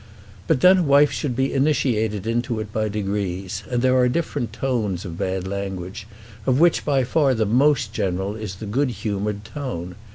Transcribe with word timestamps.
But 0.47 0.61
then 0.61 0.77
a 0.79 0.83
wife 0.83 1.11
should 1.11 1.35
be 1.35 1.53
initiated 1.53 2.25
into 2.25 2.59
it 2.59 2.73
by 2.73 2.89
degrees; 2.89 3.61
and 3.69 3.83
there 3.83 3.95
are 3.97 4.09
different 4.09 4.51
tones 4.51 5.05
of 5.05 5.15
bad 5.15 5.47
language, 5.47 6.07
of 6.47 6.59
which 6.59 6.83
by 6.83 7.03
far 7.03 7.35
the 7.35 7.45
most 7.45 7.93
general 7.93 8.33
is 8.35 8.55
the 8.55 8.65
good 8.65 8.89
humoured 8.89 9.45
tone. 9.45 9.93